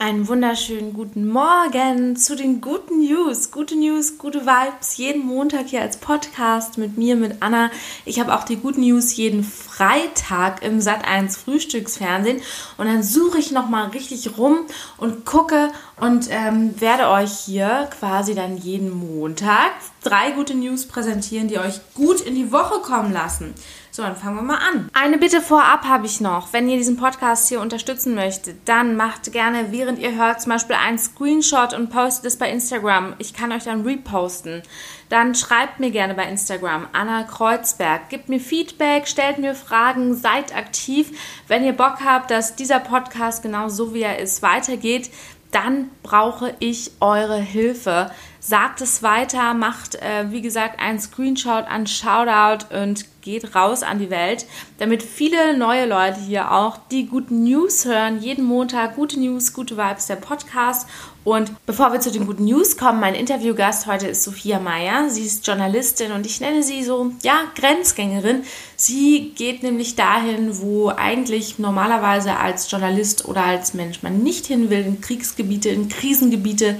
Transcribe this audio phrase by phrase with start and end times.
[0.00, 3.50] Einen wunderschönen guten Morgen zu den guten News.
[3.50, 4.96] Gute News, gute Vibes.
[4.96, 7.72] Jeden Montag hier als Podcast mit mir, mit Anna.
[8.04, 12.40] Ich habe auch die guten News jeden Freitag im Sat1 Frühstücksfernsehen.
[12.76, 14.66] Und dann suche ich nochmal richtig rum
[14.98, 19.72] und gucke und ähm, werde euch hier quasi dann jeden Montag
[20.04, 23.52] drei gute News präsentieren, die euch gut in die Woche kommen lassen.
[23.98, 24.88] So, dann fangen wir mal an.
[24.92, 26.52] Eine Bitte vorab habe ich noch.
[26.52, 30.76] Wenn ihr diesen Podcast hier unterstützen möchtet, dann macht gerne, während ihr hört, zum Beispiel
[30.76, 33.16] einen Screenshot und postet es bei Instagram.
[33.18, 34.62] Ich kann euch dann reposten.
[35.08, 38.08] Dann schreibt mir gerne bei Instagram Anna Kreuzberg.
[38.08, 41.10] Gebt mir Feedback, stellt mir Fragen, seid aktiv.
[41.48, 45.10] Wenn ihr Bock habt, dass dieser Podcast genau so wie er ist weitergeht,
[45.50, 48.10] dann brauche ich eure Hilfe.
[48.40, 53.98] Sagt es weiter, macht, äh, wie gesagt, einen Screenshot, einen Shoutout und geht raus an
[53.98, 54.46] die Welt,
[54.78, 58.20] damit viele neue Leute hier auch die guten News hören.
[58.20, 60.88] Jeden Montag gute News, gute Vibes, der Podcast.
[61.28, 65.10] Und bevor wir zu den guten News kommen, mein Interviewgast heute ist Sophia Meyer.
[65.10, 68.44] Sie ist Journalistin und ich nenne sie so, ja, Grenzgängerin.
[68.76, 74.70] Sie geht nämlich dahin, wo eigentlich normalerweise als Journalist oder als Mensch man nicht hin
[74.70, 76.76] will, in Kriegsgebiete, in Krisengebiete.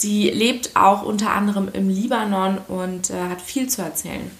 [0.00, 4.30] Sie lebt auch unter anderem im Libanon und äh, hat viel zu erzählen.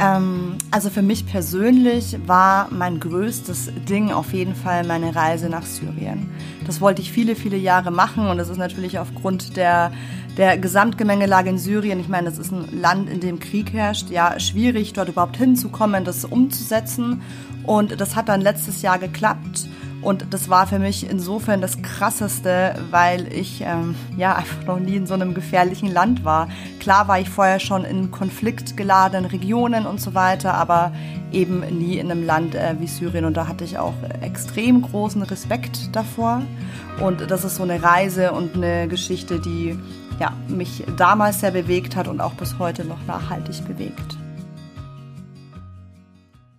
[0.00, 5.66] Ähm, also für mich persönlich war mein größtes Ding auf jeden Fall meine Reise nach
[5.66, 6.30] Syrien.
[6.66, 9.92] Das wollte ich viele, viele Jahre machen und das ist natürlich aufgrund der,
[10.36, 14.40] der Gesamtgemengelage in Syrien, ich meine, das ist ein Land, in dem Krieg herrscht, ja,
[14.40, 17.22] schwierig, dort überhaupt hinzukommen, das umzusetzen.
[17.62, 19.68] Und das hat dann letztes Jahr geklappt.
[20.04, 24.96] Und das war für mich insofern das Krasseste, weil ich ähm, ja einfach noch nie
[24.96, 26.48] in so einem gefährlichen Land war.
[26.78, 30.92] Klar war ich vorher schon in konfliktgeladenen Regionen und so weiter, aber
[31.32, 33.24] eben nie in einem Land äh, wie Syrien.
[33.24, 36.42] Und da hatte ich auch extrem großen Respekt davor.
[37.00, 39.78] Und das ist so eine Reise und eine Geschichte, die
[40.20, 44.18] ja, mich damals sehr bewegt hat und auch bis heute noch nachhaltig bewegt.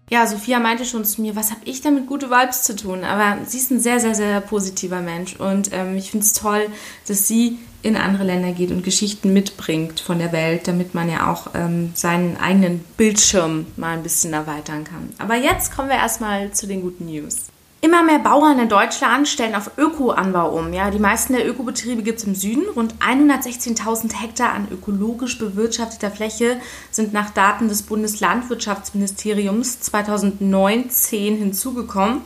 [0.09, 3.03] Ja, Sophia meinte schon zu mir, was habe ich damit gute Vibes zu tun?
[3.03, 6.67] Aber sie ist ein sehr, sehr, sehr positiver Mensch und ähm, ich finde es toll,
[7.07, 11.31] dass sie in andere Länder geht und Geschichten mitbringt von der Welt, damit man ja
[11.31, 15.09] auch ähm, seinen eigenen Bildschirm mal ein bisschen erweitern kann.
[15.17, 17.47] Aber jetzt kommen wir erstmal zu den guten News.
[17.85, 20.73] Immer mehr Bauern in Deutschland stellen auf Ökoanbau um.
[20.73, 22.63] Ja, die meisten der Ökobetriebe gibt es im Süden.
[22.75, 26.59] Rund 116.000 Hektar an ökologisch bewirtschafteter Fläche
[26.89, 32.21] sind nach Daten des Bundeslandwirtschaftsministeriums 2019 hinzugekommen.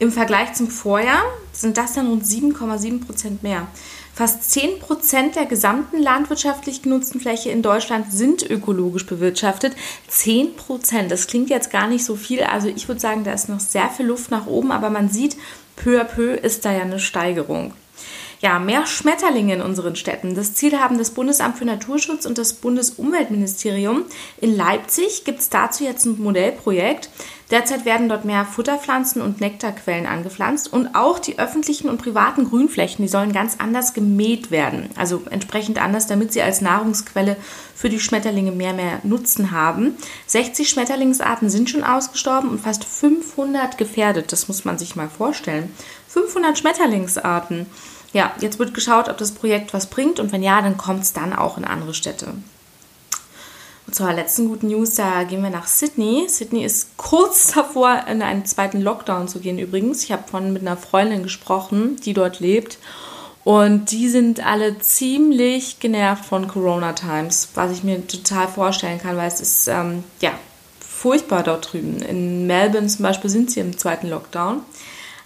[0.00, 1.22] Im Vergleich zum Vorjahr
[1.52, 3.68] sind das dann rund 7,7 Prozent mehr.
[4.18, 9.76] Fast 10 Prozent der gesamten landwirtschaftlich genutzten Fläche in Deutschland sind ökologisch bewirtschaftet.
[10.08, 12.42] 10 Prozent, das klingt jetzt gar nicht so viel.
[12.42, 15.36] Also ich würde sagen, da ist noch sehr viel Luft nach oben, aber man sieht,
[15.76, 17.74] peu à peu ist da ja eine Steigerung.
[18.40, 20.34] Ja, mehr Schmetterlinge in unseren Städten.
[20.34, 24.02] Das Ziel haben das Bundesamt für Naturschutz und das Bundesumweltministerium.
[24.40, 27.08] In Leipzig gibt es dazu jetzt ein Modellprojekt.
[27.50, 33.02] Derzeit werden dort mehr Futterpflanzen und Nektarquellen angepflanzt und auch die öffentlichen und privaten Grünflächen,
[33.02, 34.90] die sollen ganz anders gemäht werden.
[34.96, 37.36] Also entsprechend anders, damit sie als Nahrungsquelle
[37.74, 39.96] für die Schmetterlinge mehr mehr Nutzen haben.
[40.26, 44.30] 60 Schmetterlingsarten sind schon ausgestorben und fast 500 gefährdet.
[44.30, 45.72] Das muss man sich mal vorstellen.
[46.08, 47.64] 500 Schmetterlingsarten.
[48.12, 51.14] Ja, jetzt wird geschaut, ob das Projekt was bringt und wenn ja, dann kommt es
[51.14, 52.34] dann auch in andere Städte.
[53.90, 56.26] Zur letzten guten News, da gehen wir nach Sydney.
[56.28, 60.04] Sydney ist kurz davor, in einen zweiten Lockdown zu gehen übrigens.
[60.04, 62.78] Ich habe von mit einer Freundin gesprochen, die dort lebt.
[63.44, 69.16] Und die sind alle ziemlich genervt von Corona Times, was ich mir total vorstellen kann,
[69.16, 70.32] weil es ist ähm, ja
[70.80, 72.02] furchtbar dort drüben.
[72.02, 74.62] In Melbourne zum Beispiel sind sie im zweiten Lockdown.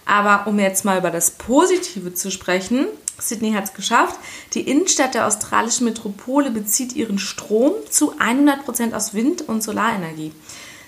[0.05, 2.87] Aber um jetzt mal über das Positive zu sprechen,
[3.19, 4.19] Sydney hat es geschafft.
[4.53, 10.33] Die Innenstadt der australischen Metropole bezieht ihren Strom zu 100% aus Wind- und Solarenergie.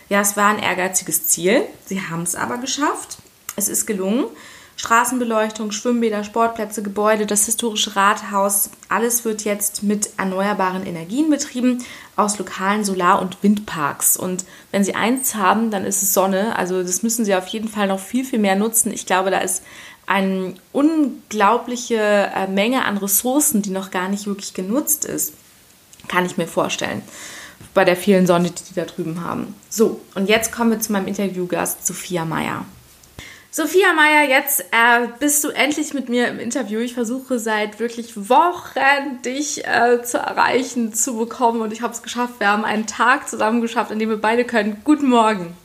[0.09, 1.63] Ja, es war ein ehrgeiziges Ziel.
[1.85, 3.17] Sie haben es aber geschafft.
[3.55, 4.25] Es ist gelungen.
[4.77, 11.83] Straßenbeleuchtung, Schwimmbäder, Sportplätze, Gebäude, das historische Rathaus, alles wird jetzt mit erneuerbaren Energien betrieben
[12.17, 14.17] aus lokalen Solar- und Windparks.
[14.17, 16.57] Und wenn Sie eins haben, dann ist es Sonne.
[16.57, 18.91] Also das müssen Sie auf jeden Fall noch viel, viel mehr nutzen.
[18.91, 19.63] Ich glaube, da ist
[20.07, 21.95] eine unglaubliche
[22.35, 25.33] äh, Menge an Ressourcen, die noch gar nicht wirklich genutzt ist.
[26.07, 27.01] Kann ich mir vorstellen.
[27.73, 29.55] Bei der vielen Sonne, die die da drüben haben.
[29.69, 32.65] So, und jetzt kommen wir zu meinem Interviewgast Sophia Meyer.
[33.49, 36.81] Sophia Meyer, jetzt äh, bist du endlich mit mir im Interview.
[36.81, 42.03] Ich versuche seit wirklich Wochen, dich äh, zu erreichen, zu bekommen und ich habe es
[42.03, 42.33] geschafft.
[42.39, 44.81] Wir haben einen Tag zusammen geschafft, an dem wir beide können.
[44.83, 45.55] Guten Morgen.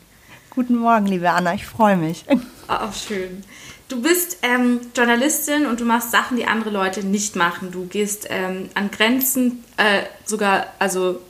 [0.51, 2.25] Guten Morgen, liebe Anna, ich freue mich.
[2.29, 3.43] Oh, schön.
[3.91, 7.73] Du bist ähm, Journalistin und du machst Sachen, die andere Leute nicht machen.
[7.73, 11.21] Du gehst ähm, an Grenzen, äh, sogar, also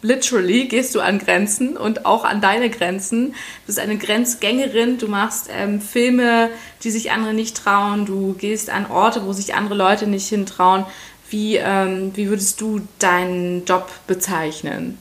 [0.00, 3.32] literally gehst du an Grenzen und auch an deine Grenzen.
[3.32, 6.48] Du bist eine Grenzgängerin, du machst ähm, Filme,
[6.82, 10.86] die sich andere nicht trauen, du gehst an Orte, wo sich andere Leute nicht hintrauen.
[11.28, 14.98] Wie, ähm, wie würdest du deinen Job bezeichnen?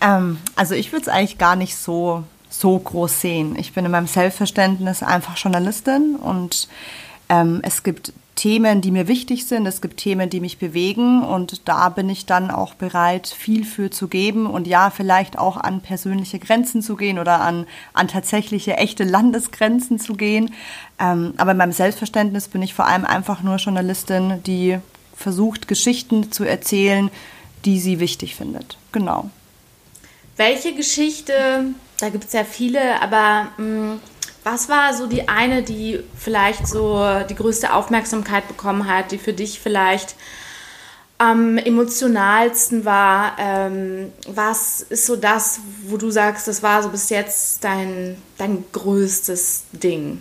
[0.00, 2.24] Ähm, also ich würde es eigentlich gar nicht so,
[2.58, 3.56] so groß sehen.
[3.58, 6.68] Ich bin in meinem Selbstverständnis einfach Journalistin und
[7.28, 11.68] ähm, es gibt Themen, die mir wichtig sind, es gibt Themen, die mich bewegen und
[11.68, 15.80] da bin ich dann auch bereit, viel für zu geben und ja, vielleicht auch an
[15.80, 20.52] persönliche Grenzen zu gehen oder an, an tatsächliche echte Landesgrenzen zu gehen.
[20.98, 24.78] Ähm, aber in meinem Selbstverständnis bin ich vor allem einfach nur Journalistin, die
[25.14, 27.10] versucht, Geschichten zu erzählen,
[27.64, 28.78] die sie wichtig findet.
[28.90, 29.30] Genau.
[30.36, 31.66] Welche Geschichte,
[32.04, 34.00] da gibt es ja viele, aber mh, mm,
[34.44, 39.32] was war so die eine, die vielleicht so die größte Aufmerksamkeit bekommen hat, die für
[39.32, 40.16] dich vielleicht
[41.16, 43.36] am emotionalsten war?
[43.38, 48.66] Ähm, was ist so das, wo du sagst, das war so bis jetzt dein, dein
[48.70, 50.20] größtes Ding?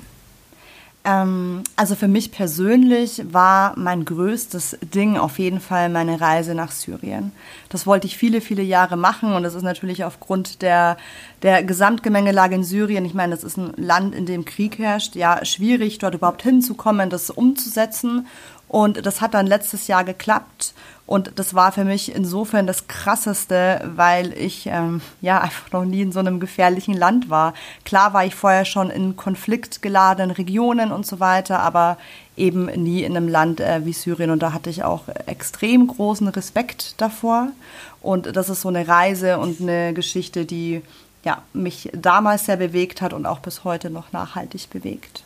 [1.05, 6.71] Ähm, also für mich persönlich war mein größtes Ding auf jeden Fall meine Reise nach
[6.71, 7.33] Syrien.
[7.67, 10.97] Das wollte ich viele, viele Jahre machen und das ist natürlich aufgrund der,
[11.41, 15.43] der Gesamtgemengelage in Syrien, ich meine, das ist ein Land, in dem Krieg herrscht, ja,
[15.43, 18.27] schwierig, dort überhaupt hinzukommen, das umzusetzen.
[18.73, 20.73] Und das hat dann letztes Jahr geklappt.
[21.05, 26.01] Und das war für mich insofern das Krasseste, weil ich ähm, ja einfach noch nie
[26.01, 27.53] in so einem gefährlichen Land war.
[27.85, 31.99] Klar war ich vorher schon in konfliktgeladenen Regionen und so weiter, aber
[32.35, 34.31] eben nie in einem Land äh, wie Syrien.
[34.31, 37.49] Und da hatte ich auch extrem großen Respekt davor.
[38.01, 40.81] Und das ist so eine Reise und eine Geschichte, die
[41.23, 45.23] ja, mich damals sehr bewegt hat und auch bis heute noch nachhaltig bewegt.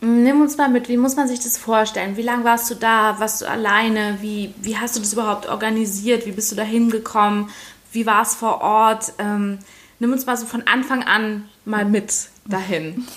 [0.00, 2.16] Nimm uns mal mit, wie muss man sich das vorstellen?
[2.16, 3.18] Wie lange warst du da?
[3.18, 4.18] Warst du alleine?
[4.20, 6.26] Wie, wie hast du das überhaupt organisiert?
[6.26, 7.48] Wie bist du da hingekommen?
[7.92, 9.12] Wie war es vor Ort?
[9.18, 9.58] Ähm,
[9.98, 12.12] nimm uns mal so von Anfang an mal mit
[12.46, 13.06] dahin.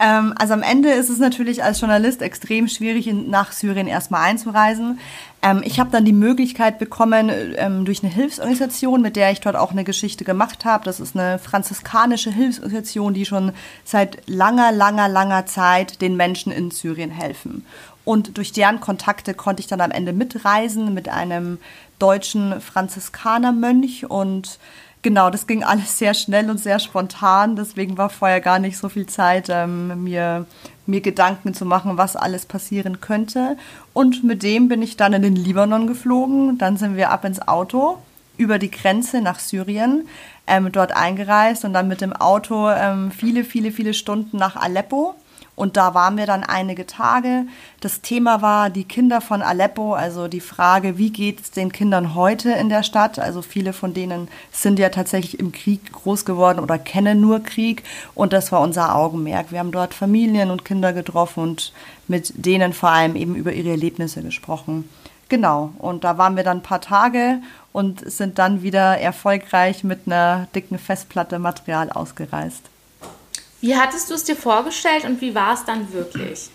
[0.00, 5.00] Ähm, also am Ende ist es natürlich als Journalist extrem schwierig, nach Syrien erstmal einzureisen.
[5.42, 9.56] Ähm, ich habe dann die Möglichkeit bekommen, ähm, durch eine Hilfsorganisation, mit der ich dort
[9.56, 10.84] auch eine Geschichte gemacht habe.
[10.84, 13.52] Das ist eine franziskanische Hilfsorganisation, die schon
[13.84, 17.64] seit langer, langer, langer Zeit den Menschen in Syrien helfen.
[18.04, 21.58] Und durch deren Kontakte konnte ich dann am Ende mitreisen mit einem
[21.98, 24.58] deutschen Franziskanermönch und
[25.02, 27.54] Genau, das ging alles sehr schnell und sehr spontan.
[27.54, 30.46] Deswegen war vorher gar nicht so viel Zeit, ähm, mir,
[30.86, 33.56] mir Gedanken zu machen, was alles passieren könnte.
[33.92, 36.58] Und mit dem bin ich dann in den Libanon geflogen.
[36.58, 37.98] Dann sind wir ab ins Auto
[38.38, 40.08] über die Grenze nach Syrien,
[40.46, 45.14] ähm, dort eingereist und dann mit dem Auto ähm, viele, viele, viele Stunden nach Aleppo.
[45.58, 47.44] Und da waren wir dann einige Tage.
[47.80, 52.14] Das Thema war die Kinder von Aleppo, also die Frage, wie geht es den Kindern
[52.14, 53.18] heute in der Stadt?
[53.18, 57.82] Also viele von denen sind ja tatsächlich im Krieg groß geworden oder kennen nur Krieg.
[58.14, 59.50] Und das war unser Augenmerk.
[59.50, 61.72] Wir haben dort Familien und Kinder getroffen und
[62.06, 64.88] mit denen vor allem eben über ihre Erlebnisse gesprochen.
[65.28, 67.40] Genau, und da waren wir dann ein paar Tage
[67.72, 72.62] und sind dann wieder erfolgreich mit einer dicken Festplatte Material ausgereist.
[73.60, 76.50] Wie hattest du es dir vorgestellt und wie war es dann wirklich?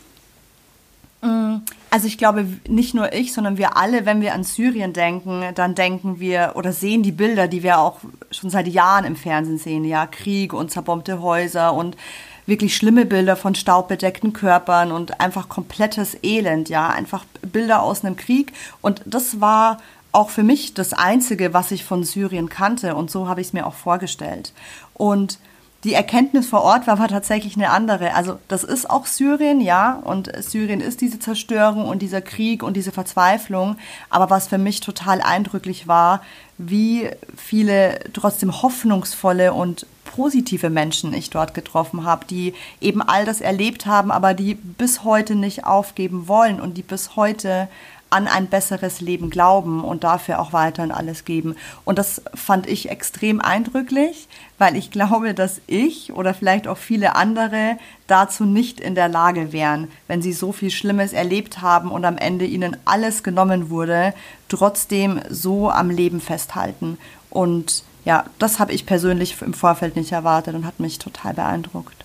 [1.22, 1.57] Mm,
[1.89, 5.75] also ich glaube, nicht nur ich, sondern wir alle, wenn wir an Syrien denken, dann
[5.75, 8.00] denken wir oder sehen die Bilder, die wir auch
[8.31, 11.98] schon seit Jahren im Fernsehen sehen, ja, Krieg und zerbombte Häuser und
[12.45, 18.17] wirklich schlimme Bilder von staubbedeckten Körpern und einfach komplettes Elend, ja, einfach Bilder aus einem
[18.17, 19.79] Krieg und das war
[20.12, 23.53] auch für mich das einzige, was ich von Syrien kannte und so habe ich es
[23.53, 24.53] mir auch vorgestellt.
[24.93, 25.39] Und
[25.83, 28.13] die Erkenntnis vor Ort war aber tatsächlich eine andere.
[28.13, 32.77] Also das ist auch Syrien, ja, und Syrien ist diese Zerstörung und dieser Krieg und
[32.77, 33.75] diese Verzweiflung.
[34.09, 36.21] Aber was für mich total eindrücklich war,
[36.57, 39.85] wie viele trotzdem hoffnungsvolle und
[40.15, 45.03] positive Menschen ich dort getroffen habe, die eben all das erlebt haben, aber die bis
[45.03, 47.67] heute nicht aufgeben wollen und die bis heute
[48.13, 51.55] an ein besseres Leben glauben und dafür auch weiterhin alles geben.
[51.84, 54.27] Und das fand ich extrem eindrücklich,
[54.60, 59.51] weil ich glaube, dass ich oder vielleicht auch viele andere dazu nicht in der Lage
[59.51, 64.13] wären, wenn sie so viel Schlimmes erlebt haben und am Ende ihnen alles genommen wurde,
[64.48, 67.00] trotzdem so am Leben festhalten.
[67.32, 72.02] Und ja, das habe ich persönlich im Vorfeld nicht erwartet und hat mich total beeindruckt.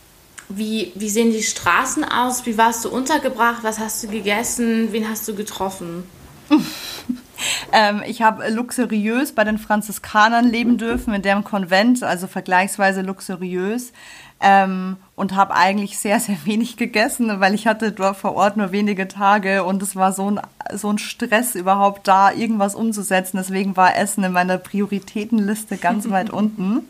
[0.48, 2.46] Wie, wie sehen die Straßen aus?
[2.46, 3.62] Wie warst du untergebracht?
[3.62, 4.88] Was hast du gegessen?
[4.92, 6.04] Wen hast du getroffen?
[7.72, 13.92] ähm, ich habe luxuriös bei den Franziskanern leben dürfen, in deren Konvent, also vergleichsweise luxuriös
[14.40, 18.70] ähm, und habe eigentlich sehr, sehr wenig gegessen, weil ich hatte dort vor Ort nur
[18.70, 20.40] wenige Tage und es war so ein,
[20.72, 23.38] so ein Stress überhaupt da, irgendwas umzusetzen.
[23.38, 26.86] Deswegen war Essen in meiner Prioritätenliste ganz weit unten.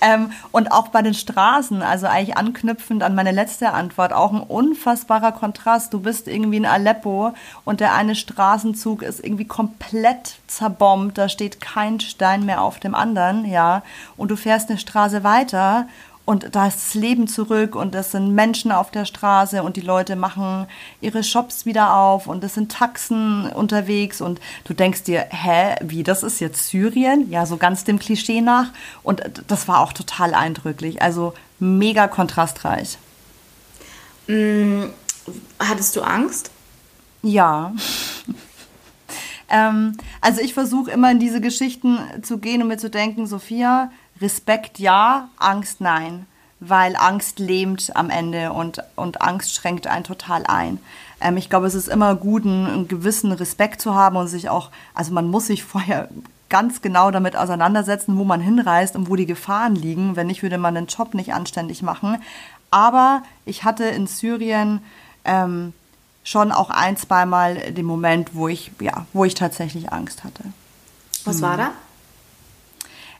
[0.00, 4.40] Ähm, und auch bei den Straßen, also eigentlich anknüpfend an meine letzte Antwort, auch ein
[4.40, 5.92] unfassbarer Kontrast.
[5.94, 7.32] Du bist irgendwie in Aleppo
[7.64, 12.94] und der eine Straßenzug ist irgendwie komplett zerbombt, da steht kein Stein mehr auf dem
[12.94, 13.82] anderen, ja,
[14.16, 15.86] und du fährst eine Straße weiter
[16.24, 19.80] und da ist das Leben zurück und es sind Menschen auf der Straße und die
[19.80, 20.66] Leute machen
[21.00, 26.04] ihre Shops wieder auf und es sind Taxen unterwegs und du denkst dir, hä, wie,
[26.04, 27.28] das ist jetzt Syrien?
[27.28, 28.68] Ja, so ganz dem Klischee nach.
[29.02, 32.98] Und das war auch total eindrücklich, also mega kontrastreich.
[34.28, 34.84] Mm,
[35.58, 36.52] hattest du Angst?
[37.22, 37.74] Ja.
[39.50, 43.90] ähm, also ich versuche immer in diese Geschichten zu gehen und mir zu denken, Sophia,
[44.22, 46.26] Respekt ja, Angst nein,
[46.60, 50.78] weil Angst lähmt am Ende und, und Angst schränkt einen total ein.
[51.20, 54.48] Ähm, ich glaube, es ist immer gut, einen, einen gewissen Respekt zu haben und sich
[54.48, 56.08] auch, also man muss sich vorher
[56.48, 60.16] ganz genau damit auseinandersetzen, wo man hinreist und wo die Gefahren liegen.
[60.16, 62.18] Wenn nicht, würde man den Job nicht anständig machen.
[62.70, 64.82] Aber ich hatte in Syrien
[65.24, 65.72] ähm,
[66.24, 70.44] schon auch ein, zweimal den Moment, wo ich, ja, wo ich tatsächlich Angst hatte.
[71.24, 71.70] Was war da?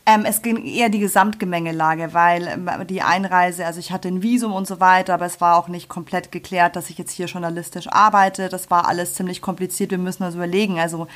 [0.05, 4.53] Ähm, es ging eher die Gesamtgemengelage, weil ähm, die Einreise, also ich hatte ein Visum
[4.53, 7.87] und so weiter, aber es war auch nicht komplett geklärt, dass ich jetzt hier journalistisch
[7.89, 8.49] arbeite.
[8.49, 9.93] Das war alles ziemlich kompliziert.
[9.93, 10.81] Wir müssen uns überlegen.
[10.81, 11.07] Also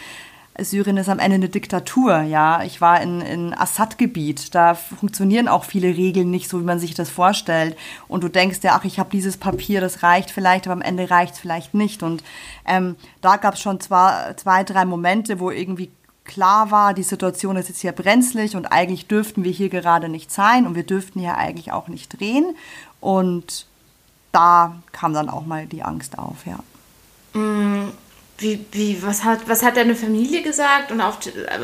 [0.59, 2.62] Syrien ist am Ende eine Diktatur, ja.
[2.62, 4.55] Ich war in, in Assad-Gebiet.
[4.55, 7.76] Da funktionieren auch viele Regeln nicht so, wie man sich das vorstellt.
[8.09, 11.11] Und du denkst ja, ach, ich habe dieses Papier, das reicht vielleicht, aber am Ende
[11.11, 12.02] reicht es vielleicht nicht.
[12.02, 12.23] Und
[12.66, 15.90] ähm, da gab es schon zwei, zwei, drei Momente, wo irgendwie
[16.26, 20.30] klar war, die Situation ist jetzt hier brenzlig und eigentlich dürften wir hier gerade nicht
[20.30, 22.54] sein und wir dürften hier eigentlich auch nicht drehen.
[23.00, 23.66] Und
[24.33, 26.59] da kam dann auch mal die Angst auf, ja.
[27.38, 27.90] Mm,
[28.38, 30.92] wie, wie, was, hat, was hat deine Familie gesagt?
[30.92, 31.18] Und auf,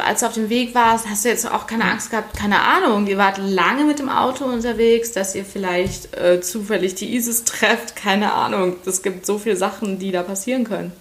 [0.07, 2.35] als du auf dem Weg warst, hast du jetzt auch keine Angst gehabt?
[2.37, 7.15] Keine Ahnung, ihr wart lange mit dem Auto unterwegs, dass ihr vielleicht äh, zufällig die
[7.15, 7.95] ISIS trefft.
[7.97, 8.77] Keine Ahnung.
[8.87, 10.93] Es gibt so viele Sachen, die da passieren können.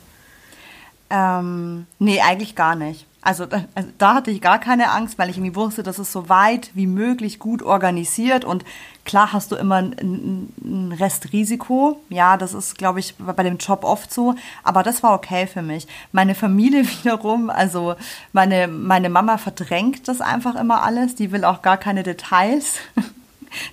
[1.09, 3.05] Ähm, nee, eigentlich gar nicht.
[3.23, 6.27] Also, also, da hatte ich gar keine Angst, weil ich irgendwie wusste, das ist so
[6.27, 8.65] weit wie möglich gut organisiert und
[9.05, 12.01] klar hast du immer ein, ein Restrisiko.
[12.09, 15.61] Ja, das ist, glaube ich, bei dem Job oft so, aber das war okay für
[15.61, 15.87] mich.
[16.11, 17.93] Meine Familie wiederum, also
[18.33, 22.77] meine, meine Mama verdrängt das einfach immer alles, die will auch gar keine Details.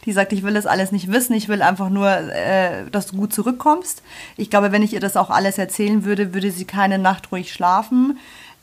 [0.06, 3.16] Die sagt, ich will das alles nicht wissen, ich will einfach nur, äh, dass du
[3.16, 4.02] gut zurückkommst.
[4.36, 7.52] Ich glaube, wenn ich ihr das auch alles erzählen würde, würde sie keine Nacht ruhig
[7.52, 8.18] schlafen.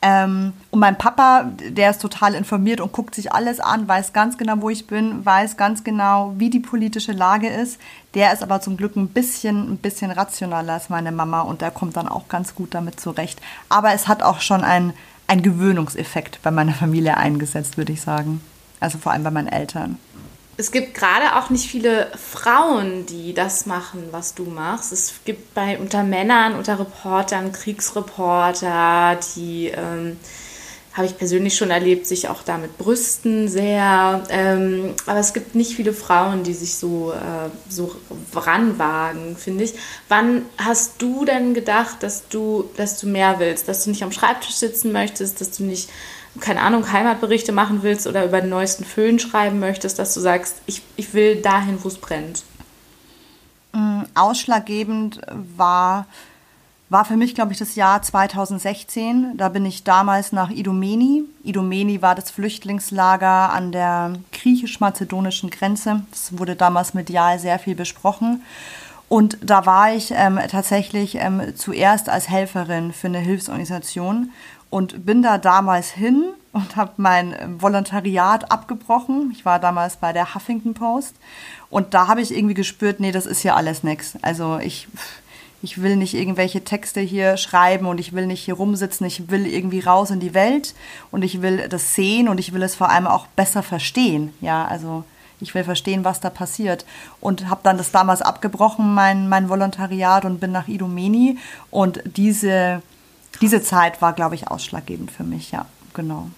[0.07, 4.37] Ähm, und mein Papa, der ist total informiert und guckt sich alles an, weiß ganz
[4.37, 7.79] genau, wo ich bin, weiß ganz genau, wie die politische Lage ist.
[8.13, 11.71] Der ist aber zum Glück ein bisschen, ein bisschen rationaler als meine Mama und der
[11.71, 13.41] kommt dann auch ganz gut damit zurecht.
[13.67, 14.93] Aber es hat auch schon ein,
[15.25, 18.41] ein Gewöhnungseffekt bei meiner Familie eingesetzt, würde ich sagen.
[18.79, 19.97] Also vor allem bei meinen Eltern
[20.57, 24.93] es gibt gerade auch nicht viele Frauen, die das machen, was du machst.
[24.93, 30.17] Es gibt bei unter Männern, unter Reportern, Kriegsreporter, die ähm,
[30.93, 34.23] habe ich persönlich schon erlebt, sich auch damit brüsten sehr.
[34.29, 37.93] Ähm, aber es gibt nicht viele Frauen, die sich so, äh, so
[38.33, 39.73] ranwagen, finde ich.
[40.07, 44.13] Wann hast du denn gedacht, dass du, dass du mehr willst, dass du nicht am
[44.13, 45.89] Schreibtisch sitzen möchtest, dass du nicht
[46.39, 50.61] keine Ahnung, Heimatberichte machen willst oder über den neuesten Föhn schreiben möchtest, dass du sagst,
[50.65, 52.43] ich, ich will dahin, wo es brennt?
[53.73, 55.21] Mm, ausschlaggebend
[55.57, 56.07] war,
[56.89, 59.37] war für mich, glaube ich, das Jahr 2016.
[59.37, 61.23] Da bin ich damals nach Idomeni.
[61.43, 66.05] Idomeni war das Flüchtlingslager an der griechisch-mazedonischen Grenze.
[66.11, 68.43] Das wurde damals medial sehr viel besprochen.
[69.07, 74.31] Und da war ich ähm, tatsächlich ähm, zuerst als Helferin für eine Hilfsorganisation
[74.69, 79.31] und bin da damals hin und habe mein Volontariat abgebrochen.
[79.33, 81.15] Ich war damals bei der Huffington Post
[81.69, 84.17] und da habe ich irgendwie gespürt, nee, das ist hier alles nix.
[84.21, 84.87] Also ich,
[85.61, 89.05] ich will nicht irgendwelche Texte hier schreiben und ich will nicht hier rumsitzen.
[89.05, 90.75] Ich will irgendwie raus in die Welt
[91.11, 94.33] und ich will das sehen und ich will es vor allem auch besser verstehen.
[94.41, 95.03] Ja, also
[95.41, 96.85] ich will verstehen, was da passiert.
[97.19, 101.37] Und habe dann das damals abgebrochen, mein, mein Volontariat, und bin nach Idomeni.
[101.71, 102.81] Und diese
[103.41, 106.29] diese Zeit war, glaube ich, ausschlaggebend für mich, ja, genau.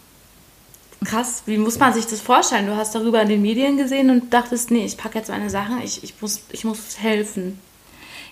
[1.03, 2.65] Krass, wie muss man sich das vorstellen?
[2.65, 5.79] Du hast darüber in den Medien gesehen und dachtest, nee, ich packe jetzt meine Sachen,
[5.81, 7.59] ich, ich, muss, ich muss helfen.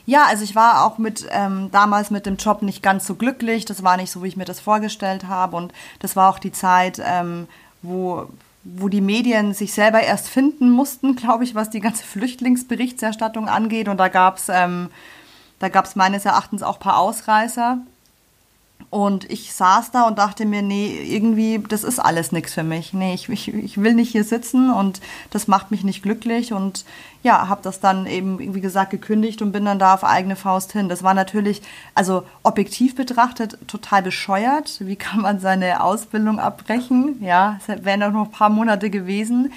[0.07, 3.65] Ja, also ich war auch mit ähm, damals mit dem Job nicht ganz so glücklich.
[3.65, 5.57] Das war nicht so, wie ich mir das vorgestellt habe.
[5.57, 7.47] Und das war auch die Zeit, ähm,
[7.81, 8.27] wo,
[8.63, 13.87] wo die Medien sich selber erst finden mussten, glaube ich, was die ganze Flüchtlingsberichterstattung angeht.
[13.87, 14.89] Und da gab es ähm,
[15.59, 17.79] da gab's meines Erachtens auch ein paar Ausreißer.
[18.95, 22.93] Und ich saß da und dachte mir, nee, irgendwie, das ist alles nichts für mich.
[22.93, 25.01] Nee, ich, ich, ich will nicht hier sitzen und
[25.31, 26.53] das macht mich nicht glücklich.
[26.53, 26.85] Und
[27.21, 30.71] ja, habe das dann eben, wie gesagt, gekündigt und bin dann da auf eigene Faust
[30.71, 30.87] hin.
[30.87, 31.61] Das war natürlich,
[31.93, 34.77] also objektiv betrachtet, total bescheuert.
[34.79, 37.21] Wie kann man seine Ausbildung abbrechen?
[37.21, 39.51] Ja, es wären doch noch ein paar Monate gewesen.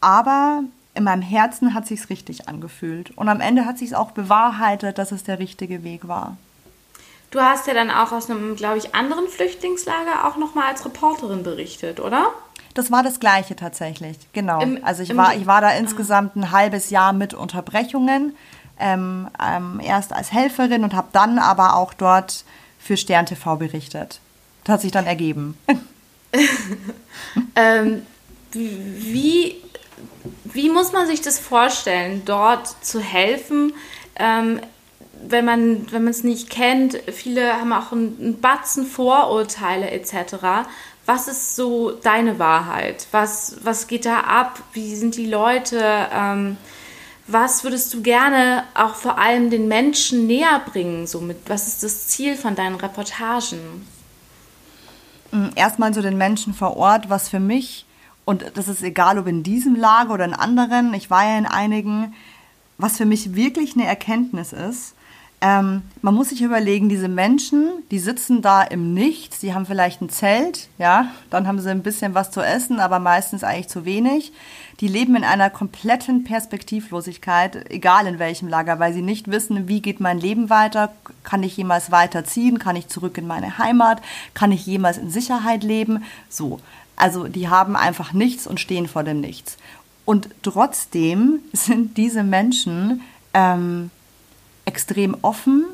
[0.00, 0.62] Aber
[0.94, 3.10] in meinem Herzen hat sich's richtig angefühlt.
[3.16, 6.36] Und am Ende hat sich's auch bewahrheitet, dass es der richtige Weg war.
[7.30, 11.42] Du hast ja dann auch aus einem, glaube ich, anderen Flüchtlingslager auch nochmal als Reporterin
[11.42, 12.32] berichtet, oder?
[12.74, 14.60] Das war das Gleiche tatsächlich, genau.
[14.60, 18.36] Im, also ich war, ich war da insgesamt ein halbes Jahr mit Unterbrechungen,
[18.78, 22.44] ähm, ähm, erst als Helferin und habe dann aber auch dort
[22.78, 24.20] für Stern TV berichtet.
[24.64, 25.56] Das hat sich dann ergeben.
[27.56, 28.02] ähm,
[28.52, 29.56] wie,
[30.44, 33.72] wie muss man sich das vorstellen, dort zu helfen?
[35.28, 40.68] Wenn man wenn es nicht kennt, viele haben auch einen Batzen Vorurteile etc.
[41.04, 43.06] Was ist so deine Wahrheit?
[43.12, 44.62] Was, was geht da ab?
[44.72, 45.80] Wie sind die Leute?
[46.12, 46.56] Ähm,
[47.28, 51.06] was würdest du gerne auch vor allem den Menschen näher bringen?
[51.06, 53.86] Somit, was ist das Ziel von deinen Reportagen?
[55.32, 57.84] Mm, erstmal zu den Menschen vor Ort, was für mich,
[58.24, 61.46] und das ist egal, ob in diesem Lager oder in anderen, ich war ja in
[61.46, 62.14] einigen,
[62.78, 64.94] was für mich wirklich eine Erkenntnis ist,
[65.46, 70.02] ähm, man muss sich überlegen, diese Menschen, die sitzen da im Nichts, die haben vielleicht
[70.02, 73.84] ein Zelt, ja, dann haben sie ein bisschen was zu essen, aber meistens eigentlich zu
[73.84, 74.32] wenig.
[74.80, 79.80] Die leben in einer kompletten Perspektivlosigkeit, egal in welchem Lager, weil sie nicht wissen, wie
[79.80, 84.02] geht mein Leben weiter, kann ich jemals weiterziehen, kann ich zurück in meine Heimat,
[84.34, 86.58] kann ich jemals in Sicherheit leben, so.
[86.96, 89.58] Also die haben einfach nichts und stehen vor dem Nichts.
[90.04, 93.90] Und trotzdem sind diese Menschen ähm,
[94.66, 95.64] extrem offen,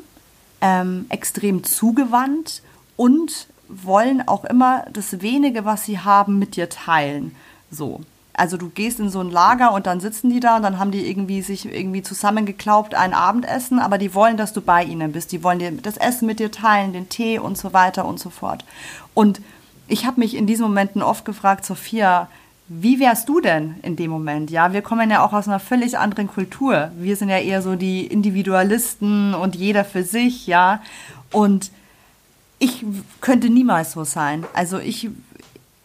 [0.61, 2.61] ähm, extrem zugewandt
[2.95, 7.35] und wollen auch immer das wenige, was sie haben, mit dir teilen.
[7.69, 8.01] So.
[8.35, 10.89] Also du gehst in so ein Lager und dann sitzen die da und dann haben
[10.89, 15.31] die irgendwie sich irgendwie zusammengeklaubt ein Abendessen, aber die wollen, dass du bei ihnen bist.
[15.31, 18.31] Die wollen dir das Essen mit dir teilen, den Tee und so weiter und so
[18.31, 18.65] fort.
[19.13, 19.39] Und
[19.87, 22.27] ich habe mich in diesen Momenten oft gefragt, Sophia,
[22.67, 24.49] wie wärst du denn in dem Moment?
[24.49, 26.91] Ja, wir kommen ja auch aus einer völlig anderen Kultur.
[26.97, 30.81] Wir sind ja eher so die Individualisten und jeder für sich, ja.
[31.31, 31.71] Und
[32.59, 32.85] ich
[33.19, 34.45] könnte niemals so sein.
[34.53, 35.09] Also ich,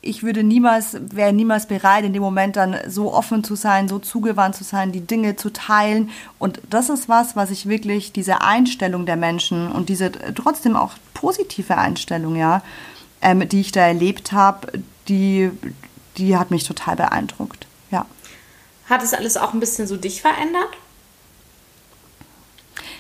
[0.03, 3.99] ich würde niemals, wäre niemals bereit, in dem Moment dann so offen zu sein, so
[3.99, 6.11] zugewandt zu sein, die Dinge zu teilen.
[6.39, 10.93] Und das ist was, was ich wirklich, diese Einstellung der Menschen und diese trotzdem auch
[11.13, 12.63] positive Einstellung, ja,
[13.21, 14.69] ähm, die ich da erlebt habe,
[15.09, 15.51] die,
[16.19, 17.67] die hat mich total beeindruckt.
[17.91, 18.07] Ja.
[18.89, 20.71] Hat es alles auch ein bisschen so dich verändert?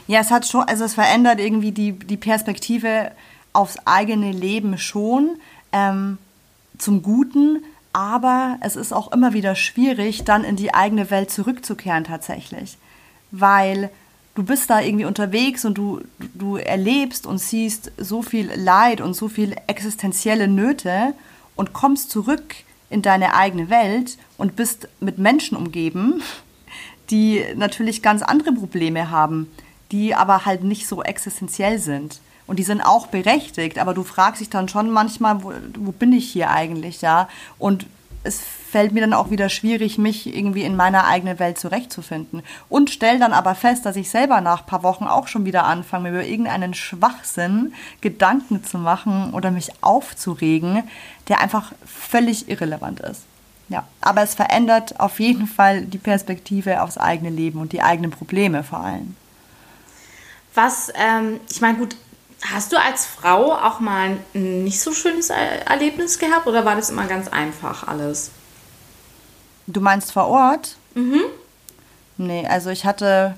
[0.07, 3.13] Ja, es hat schon, also es verändert irgendwie die, die Perspektive
[3.53, 5.37] aufs eigene Leben schon
[5.73, 6.19] ähm,
[6.79, 12.05] zum Guten, aber es ist auch immer wieder schwierig, dann in die eigene Welt zurückzukehren
[12.05, 12.79] tatsächlich.
[13.31, 13.91] Weil
[14.35, 16.01] du bist da irgendwie unterwegs und du,
[16.35, 21.13] du erlebst und siehst so viel Leid und so viel existenzielle Nöte
[21.57, 22.55] und kommst zurück
[22.91, 26.23] in deine eigene Welt und bist mit Menschen umgeben,
[27.11, 29.51] die natürlich ganz andere Probleme haben,
[29.93, 32.21] die aber halt nicht so existenziell sind.
[32.47, 36.13] Und die sind auch berechtigt, aber du fragst dich dann schon manchmal, wo, wo bin
[36.13, 37.29] ich hier eigentlich, ja?
[37.59, 37.87] Und
[38.25, 42.43] es fällt mir dann auch wieder schwierig, mich irgendwie in meiner eigenen Welt zurechtzufinden.
[42.69, 45.65] Und stell dann aber fest, dass ich selber nach ein paar Wochen auch schon wieder
[45.65, 50.83] anfange, über irgendeinen Schwachsinn Gedanken zu machen oder mich aufzuregen,
[51.29, 53.23] der einfach völlig irrelevant ist.
[53.71, 58.11] Ja, aber es verändert auf jeden Fall die Perspektive aufs eigene Leben und die eigenen
[58.11, 59.15] Probleme vor allem.
[60.55, 61.97] Was, ähm, ich meine, gut,
[62.43, 66.91] hast du als Frau auch mal ein nicht so schönes Erlebnis gehabt oder war das
[66.91, 68.31] immer ganz einfach alles?
[69.67, 70.77] Du meinst vor Ort?
[70.95, 71.21] Mhm.
[72.17, 73.35] Nee, also ich hatte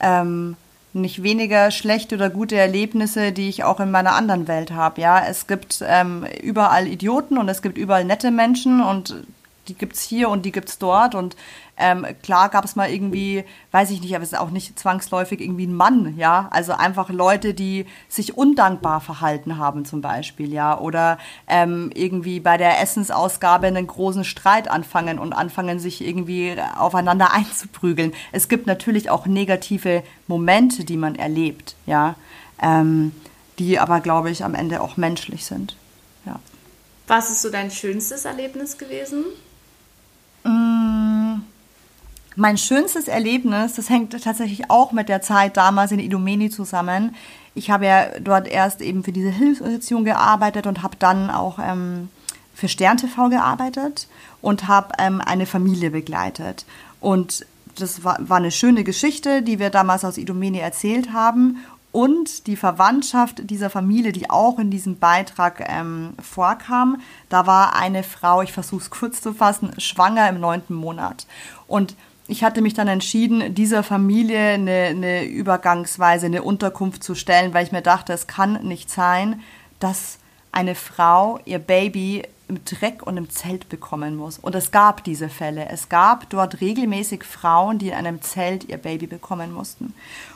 [0.00, 0.56] ähm,
[0.92, 5.00] nicht weniger schlechte oder gute Erlebnisse, die ich auch in meiner anderen Welt habe.
[5.00, 9.24] Ja, es gibt ähm, überall Idioten und es gibt überall nette Menschen und
[9.68, 11.14] die gibt's hier und die gibt's dort.
[11.14, 11.36] Und
[11.76, 15.40] ähm, klar gab es mal irgendwie, weiß ich nicht, aber es ist auch nicht zwangsläufig
[15.40, 16.48] irgendwie ein Mann, ja.
[16.50, 20.78] Also einfach Leute, die sich undankbar verhalten haben, zum Beispiel, ja.
[20.78, 27.32] Oder ähm, irgendwie bei der Essensausgabe einen großen Streit anfangen und anfangen, sich irgendwie aufeinander
[27.32, 28.12] einzuprügeln.
[28.32, 32.16] Es gibt natürlich auch negative Momente, die man erlebt, ja.
[32.60, 33.12] Ähm,
[33.58, 35.76] die aber, glaube ich, am Ende auch menschlich sind.
[37.06, 39.24] Was ist so dein schönstes Erlebnis gewesen?
[42.36, 47.14] Mein schönstes Erlebnis, das hängt tatsächlich auch mit der Zeit damals in Idomeni zusammen.
[47.54, 52.08] Ich habe ja dort erst eben für diese Hilfsorganisation gearbeitet und habe dann auch ähm,
[52.54, 54.08] für Stern TV gearbeitet
[54.40, 56.64] und habe ähm, eine Familie begleitet.
[57.00, 57.44] Und
[57.76, 61.58] das war, war eine schöne Geschichte, die wir damals aus Idomeni erzählt haben
[61.90, 67.00] und die Verwandtschaft dieser Familie, die auch in diesem Beitrag ähm, vorkam.
[67.28, 71.26] Da war eine Frau, ich versuche es kurz zu fassen, schwanger im neunten Monat.
[71.66, 71.94] Und
[72.28, 77.64] ich hatte mich dann entschieden, dieser Familie eine, eine Übergangsweise, eine Unterkunft zu stellen, weil
[77.64, 79.40] ich mir dachte, es kann nicht sein,
[79.80, 80.18] dass
[80.52, 84.38] eine Frau ihr Baby im Dreck und im Zelt bekommen muss.
[84.38, 85.68] Und es gab diese Fälle.
[85.70, 89.94] Es gab dort regelmäßig Frauen, die in einem Zelt ihr Baby bekommen mussten.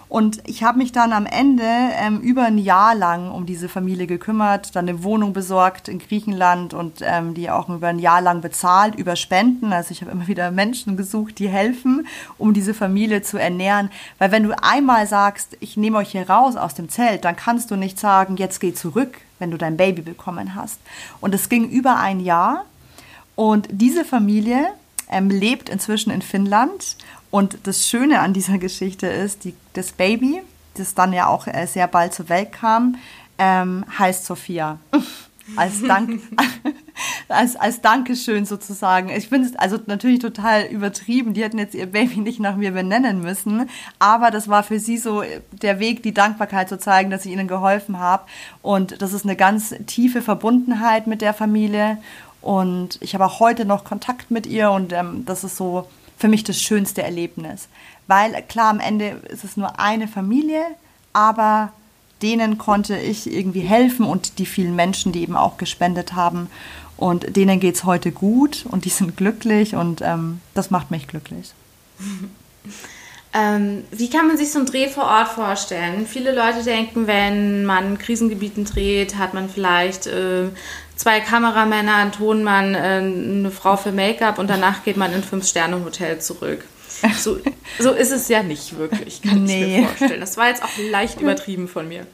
[0.08, 4.06] Und ich habe mich dann am Ende ähm, über ein Jahr lang um diese Familie
[4.06, 8.40] gekümmert, dann eine Wohnung besorgt in Griechenland und ähm, die auch über ein Jahr lang
[8.40, 9.72] bezahlt über Spenden.
[9.72, 12.06] Also ich habe immer wieder Menschen gesucht, die helfen,
[12.38, 13.90] um diese Familie zu ernähren.
[14.18, 17.72] Weil wenn du einmal sagst, ich nehme euch hier raus aus dem Zelt, dann kannst
[17.72, 20.78] du nicht sagen, jetzt geh zurück, wenn du dein Baby bekommen hast.
[21.20, 22.64] Und es ging über ein Jahr.
[23.34, 24.68] Und diese Familie
[25.10, 26.96] ähm, lebt inzwischen in Finnland
[27.36, 30.40] und das Schöne an dieser Geschichte ist, die, das Baby,
[30.74, 32.96] das dann ja auch äh, sehr bald zur Welt kam,
[33.38, 34.78] ähm, heißt Sophia.
[35.56, 36.22] als, Dank,
[37.28, 39.10] als, als Dankeschön sozusagen.
[39.10, 41.34] Ich finde es also natürlich total übertrieben.
[41.34, 43.68] Die hätten jetzt ihr Baby nicht nach mir benennen müssen.
[43.98, 45.22] Aber das war für sie so
[45.52, 48.24] der Weg, die Dankbarkeit zu zeigen, dass ich ihnen geholfen habe.
[48.62, 51.98] Und das ist eine ganz tiefe Verbundenheit mit der Familie.
[52.40, 56.28] Und ich habe auch heute noch Kontakt mit ihr und ähm, das ist so für
[56.28, 57.68] mich das schönste Erlebnis.
[58.06, 60.62] Weil klar, am Ende ist es nur eine Familie,
[61.12, 61.72] aber
[62.22, 66.48] denen konnte ich irgendwie helfen und die vielen Menschen, die eben auch gespendet haben.
[66.96, 71.06] Und denen geht es heute gut und die sind glücklich und ähm, das macht mich
[71.06, 71.52] glücklich.
[73.38, 76.06] Ähm, wie kann man sich so einen Dreh vor Ort vorstellen?
[76.06, 80.48] Viele Leute denken, wenn man Krisengebieten dreht, hat man vielleicht äh,
[80.96, 85.24] zwei Kameramänner, einen Tonmann, äh, eine Frau für Make-up und danach geht man in ein
[85.24, 86.64] Fünf-Sterne-Hotel zurück.
[87.18, 87.38] So,
[87.78, 89.64] so ist es ja nicht wirklich, kann nee.
[89.64, 90.20] ich mir vorstellen.
[90.20, 92.06] Das war jetzt auch leicht übertrieben von mir.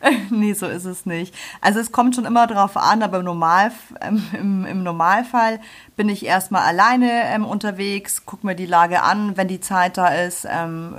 [0.30, 1.34] nee, so ist es nicht.
[1.60, 5.60] Also es kommt schon immer darauf an, aber im, Normal, ähm, im, im, Normalfall
[5.96, 10.08] bin ich erstmal alleine ähm, unterwegs, gucke mir die Lage an, wenn die Zeit da
[10.08, 10.94] ist, ähm,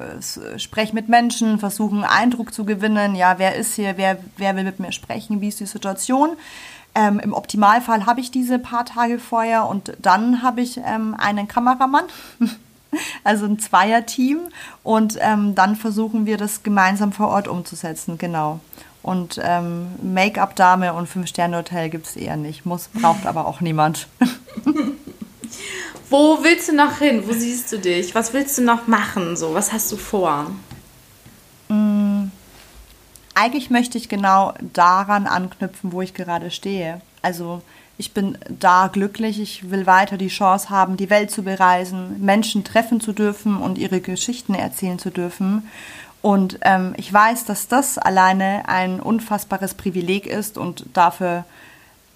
[0.58, 4.66] spreche mit Menschen, versuche einen Eindruck zu gewinnen, ja, wer ist hier, wer, wer will
[4.66, 6.32] mit mir sprechen, wie ist die Situation.
[7.00, 11.48] Ähm, Im Optimalfall habe ich diese paar Tage vorher und dann habe ich ähm, einen
[11.48, 12.04] Kameramann,
[13.24, 14.40] also ein Zweierteam
[14.84, 18.60] und ähm, dann versuchen wir das gemeinsam vor Ort umzusetzen, genau.
[19.02, 22.66] Und ähm, Make-up-Dame und Fünf-Sterne-Hotel gibt es eher nicht.
[22.66, 24.10] Muss, braucht aber auch niemand.
[26.10, 27.24] Wo willst du noch hin?
[27.26, 28.14] Wo siehst du dich?
[28.14, 29.38] Was willst du noch machen?
[29.38, 30.48] So, was hast du vor?
[33.42, 37.00] Eigentlich möchte ich genau daran anknüpfen, wo ich gerade stehe.
[37.22, 37.62] Also
[37.98, 42.66] ich bin da glücklich, ich will weiter die Chance haben, die Welt zu bereisen, Menschen
[42.66, 45.70] treffen zu dürfen und ihre Geschichten erzählen zu dürfen.
[46.22, 51.46] Und ähm, ich weiß, dass das alleine ein unfassbares Privileg ist und dafür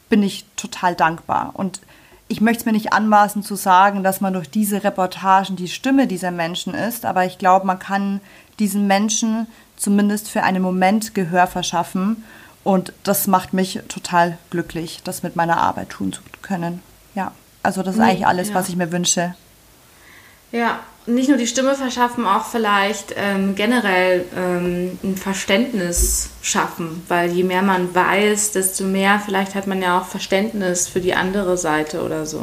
[0.10, 1.52] bin ich total dankbar.
[1.54, 1.80] Und
[2.28, 6.06] ich möchte es mir nicht anmaßen zu sagen, dass man durch diese Reportagen die Stimme
[6.06, 8.20] dieser Menschen ist, aber ich glaube, man kann
[8.60, 9.48] diesen Menschen
[9.84, 12.24] zumindest für einen Moment Gehör verschaffen.
[12.64, 16.82] Und das macht mich total glücklich, das mit meiner Arbeit tun zu können.
[17.14, 18.56] Ja, also das ist eigentlich alles, ja.
[18.56, 19.36] was ich mir wünsche.
[20.54, 27.32] Ja, nicht nur die Stimme verschaffen, auch vielleicht ähm, generell ähm, ein Verständnis schaffen, weil
[27.32, 31.58] je mehr man weiß, desto mehr vielleicht hat man ja auch Verständnis für die andere
[31.58, 32.42] Seite oder so.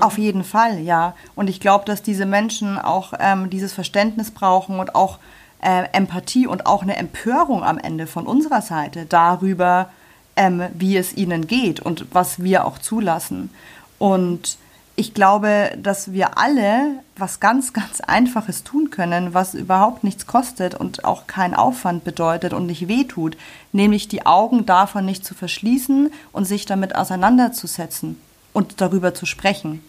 [0.00, 1.14] Auf jeden Fall, ja.
[1.34, 5.18] Und ich glaube, dass diese Menschen auch ähm, dieses Verständnis brauchen und auch
[5.64, 9.88] äh, Empathie und auch eine Empörung am Ende von unserer Seite darüber,
[10.36, 13.50] ähm, wie es ihnen geht und was wir auch zulassen.
[13.98, 14.58] Und
[14.96, 20.74] ich glaube, dass wir alle was ganz, ganz Einfaches tun können, was überhaupt nichts kostet
[20.74, 23.36] und auch keinen Aufwand bedeutet und nicht wehtut,
[23.72, 28.20] nämlich die Augen davon nicht zu verschließen und sich damit auseinanderzusetzen.
[28.52, 29.82] und darüber zu sprechen.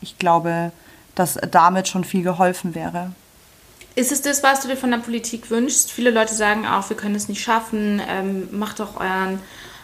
[0.00, 0.72] Ich glaube,
[1.14, 3.12] dass damit schon viel geholfen wäre.
[3.96, 5.92] Ist es das, was du dir von der Politik wünschst?
[5.92, 9.38] Viele Leute sagen auch, wir können es nicht schaffen, ähm, macht doch euren,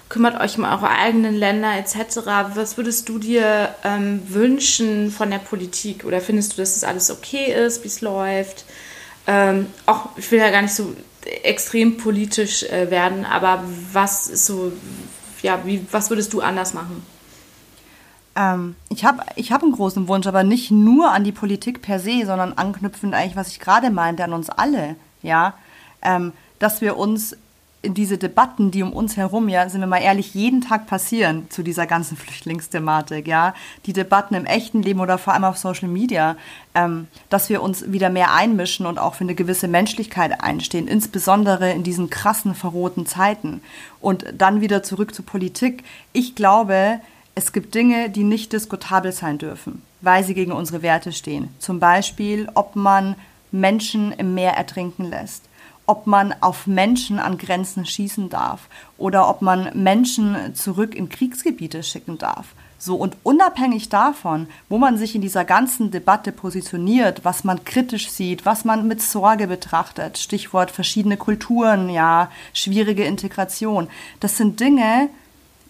[0.08, 2.18] kümmert euch um eure eigenen Länder etc.
[2.54, 6.04] Was würdest du dir ähm, wünschen von der Politik?
[6.04, 8.64] Oder findest du, dass das alles okay ist, wie es läuft?
[9.28, 10.96] Ähm, auch, ich will ja gar nicht so
[11.44, 14.72] extrem politisch äh, werden, aber was ist so,
[15.42, 17.04] ja, wie, was würdest du anders machen?
[18.40, 21.98] Ähm, ich habe ich hab einen großen Wunsch, aber nicht nur an die Politik per
[21.98, 25.54] se, sondern anknüpfend eigentlich, was ich gerade meinte, an uns alle, ja,
[26.02, 27.36] ähm, dass wir uns
[27.82, 31.46] in diese Debatten, die um uns herum, ja, sind wir mal ehrlich, jeden Tag passieren
[31.50, 33.54] zu dieser ganzen Flüchtlingsthematik, ja,
[33.86, 36.36] die Debatten im echten Leben oder vor allem auf Social Media,
[36.74, 41.72] ähm, dass wir uns wieder mehr einmischen und auch für eine gewisse Menschlichkeit einstehen, insbesondere
[41.72, 43.62] in diesen krassen, verrohten Zeiten.
[44.00, 45.84] Und dann wieder zurück zur Politik.
[46.12, 47.00] Ich glaube,
[47.34, 51.48] es gibt Dinge, die nicht diskutabel sein dürfen, weil sie gegen unsere Werte stehen.
[51.58, 53.16] Zum Beispiel, ob man
[53.52, 55.44] Menschen im Meer ertrinken lässt,
[55.86, 61.82] ob man auf Menschen an Grenzen schießen darf oder ob man Menschen zurück in Kriegsgebiete
[61.82, 62.54] schicken darf.
[62.82, 68.10] So, und unabhängig davon, wo man sich in dieser ganzen Debatte positioniert, was man kritisch
[68.10, 73.88] sieht, was man mit Sorge betrachtet, Stichwort verschiedene Kulturen, ja, schwierige Integration,
[74.20, 75.10] das sind Dinge,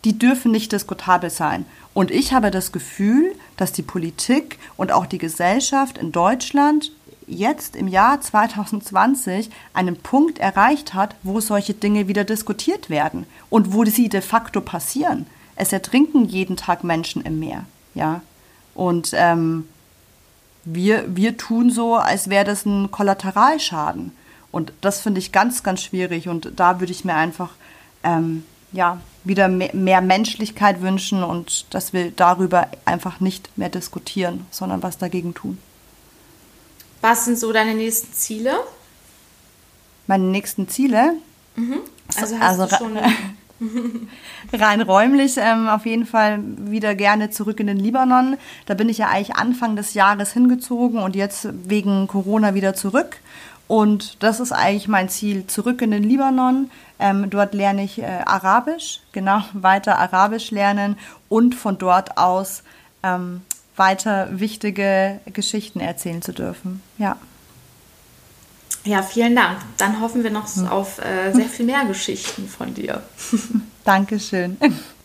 [0.05, 1.67] die dürfen nicht diskutabel sein.
[1.93, 6.93] Und ich habe das Gefühl, dass die Politik und auch die Gesellschaft in Deutschland
[7.27, 13.73] jetzt im Jahr 2020 einen Punkt erreicht hat, wo solche Dinge wieder diskutiert werden und
[13.73, 15.27] wo sie de facto passieren.
[15.57, 18.23] Es ertrinken jeden Tag Menschen im Meer, ja.
[18.75, 19.69] Und ähm,
[20.65, 24.13] wir, wir tun so, als wäre das ein Kollateralschaden.
[24.53, 26.29] Und das finde ich ganz, ganz schwierig.
[26.29, 27.51] Und da würde ich mir einfach
[28.03, 34.47] ähm, ja, wieder mehr, mehr Menschlichkeit wünschen und dass wir darüber einfach nicht mehr diskutieren,
[34.51, 35.59] sondern was dagegen tun.
[37.01, 38.55] Was sind so deine nächsten Ziele?
[40.07, 41.15] Meine nächsten Ziele?
[41.57, 41.81] Mhm.
[42.17, 42.99] Also, hast also du schon
[44.53, 48.37] rein räumlich ähm, auf jeden Fall wieder gerne zurück in den Libanon.
[48.67, 53.19] Da bin ich ja eigentlich Anfang des Jahres hingezogen und jetzt wegen Corona wieder zurück.
[53.69, 56.71] Und das ist eigentlich mein Ziel, zurück in den Libanon.
[57.01, 62.63] Ähm, dort lerne ich äh, Arabisch, genau, weiter Arabisch lernen und von dort aus
[63.03, 63.43] ähm,
[63.77, 66.83] weiter wichtige Geschichten erzählen zu dürfen.
[66.99, 67.17] Ja.
[68.85, 69.59] Ja, vielen Dank.
[69.77, 73.03] Dann hoffen wir noch auf äh, sehr viel mehr Geschichten von dir.
[73.85, 74.57] Dankeschön.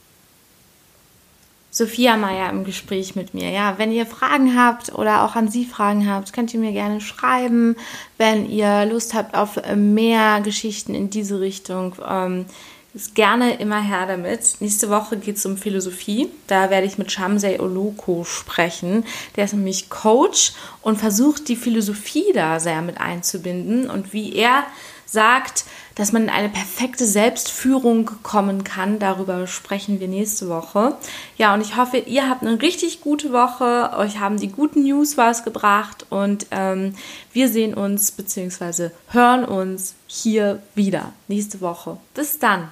[1.75, 3.49] Sophia Meier im Gespräch mit mir.
[3.49, 7.01] Ja, wenn ihr Fragen habt oder auch an Sie Fragen habt, könnt ihr mir gerne
[7.01, 7.75] schreiben.
[8.17, 12.45] Wenn ihr Lust habt auf mehr Geschichten in diese Richtung, ähm,
[12.93, 14.55] ist gerne immer her damit.
[14.61, 16.29] Nächste Woche geht es um Philosophie.
[16.47, 19.03] Da werde ich mit Shamsei Oloko sprechen.
[19.35, 24.63] Der ist nämlich Coach und versucht die Philosophie da sehr mit einzubinden und wie er
[25.05, 25.65] sagt,
[25.95, 28.99] dass man in eine perfekte Selbstführung kommen kann.
[28.99, 30.95] Darüber sprechen wir nächste Woche.
[31.37, 33.91] Ja, und ich hoffe, ihr habt eine richtig gute Woche.
[33.97, 36.95] Euch haben die guten News was gebracht und ähm,
[37.31, 38.89] wir sehen uns bzw.
[39.09, 41.97] hören uns hier wieder nächste Woche.
[42.13, 42.69] Bis dann.